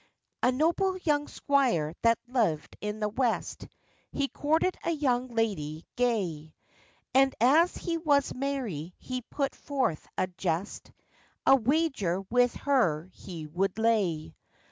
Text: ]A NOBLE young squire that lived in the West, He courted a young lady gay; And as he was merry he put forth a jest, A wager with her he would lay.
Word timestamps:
]A 0.41 0.51
NOBLE 0.51 0.97
young 1.03 1.27
squire 1.27 1.93
that 2.01 2.17
lived 2.27 2.75
in 2.81 2.99
the 3.01 3.07
West, 3.09 3.67
He 4.11 4.29
courted 4.29 4.75
a 4.83 4.89
young 4.89 5.27
lady 5.27 5.85
gay; 5.95 6.55
And 7.13 7.35
as 7.39 7.77
he 7.77 7.99
was 7.99 8.33
merry 8.33 8.95
he 8.97 9.21
put 9.21 9.53
forth 9.53 10.07
a 10.17 10.25
jest, 10.25 10.91
A 11.45 11.55
wager 11.55 12.21
with 12.31 12.55
her 12.55 13.11
he 13.13 13.45
would 13.45 13.77
lay. 13.77 14.33